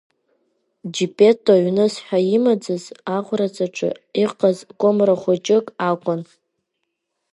Џьеппетто 0.93 1.53
ҩныс 1.63 1.95
ҳәа 2.05 2.19
имаӡаз 2.35 2.83
аӷәраҵаҿы 3.15 3.89
иҟаз 4.23 4.57
кәымра 4.79 5.15
хәыҷык 5.21 5.65
акәын… 5.89 6.21